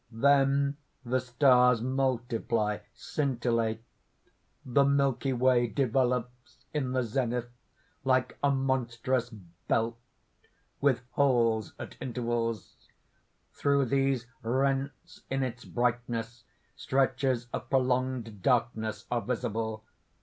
(_Then 0.11 0.77
the 1.05 1.19
stars 1.19 1.79
multiply, 1.83 2.79
scintillate. 2.95 3.83
The 4.65 4.83
Milky 4.83 5.31
Way 5.31 5.67
develops 5.67 6.57
in 6.73 6.93
the 6.93 7.03
zenith 7.03 7.51
like 8.03 8.35
a 8.43 8.49
monstrous 8.49 9.29
belt, 9.29 9.99
with 10.79 11.03
holes 11.11 11.73
at 11.77 11.97
intervals; 12.01 12.77
through 13.53 13.85
these 13.85 14.25
rents 14.41 15.21
in 15.29 15.43
its 15.43 15.65
brightness 15.65 16.45
stretches 16.75 17.45
of 17.53 17.69
prolonged 17.69 18.41
darkness 18.41 19.05
are 19.11 19.21
visible. 19.21 19.83